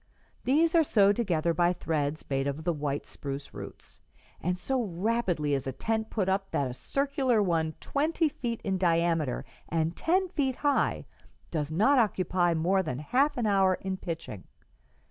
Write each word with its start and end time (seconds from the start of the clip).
These 0.45 0.73
are 0.73 0.83
sewed 0.83 1.15
together 1.15 1.53
by 1.53 1.73
threads 1.73 2.25
made 2.27 2.47
of 2.47 2.63
the 2.63 2.73
white 2.73 3.05
spruce 3.05 3.53
roots; 3.53 4.01
and 4.41 4.57
so 4.57 4.81
rapidly 4.81 5.53
is 5.53 5.67
a 5.67 5.71
tent 5.71 6.09
put 6.09 6.27
up 6.27 6.49
that 6.49 6.65
a 6.65 6.73
circular 6.73 7.39
one 7.43 7.75
twenty 7.79 8.27
feet 8.27 8.61
in 8.63 8.79
diameter 8.79 9.45
and 9.69 9.95
ten 9.95 10.27
feet 10.29 10.55
high 10.55 11.05
does 11.51 11.71
not 11.71 11.99
occupy 11.99 12.55
more 12.55 12.81
than 12.81 12.97
half 12.97 13.37
an 13.37 13.45
hour 13.45 13.75
in 13.75 13.95
pitching. 13.95 14.45